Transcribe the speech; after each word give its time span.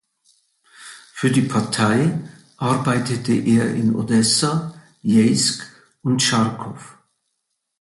Für 1.13 1.29
die 1.29 1.43
Partei 1.43 2.19
arbeitete 2.57 3.33
er 3.33 3.71
in 3.75 3.95
Odessa, 3.95 4.73
Jeisk 5.03 5.61
und 6.01 6.23
Charkow. 6.23 6.97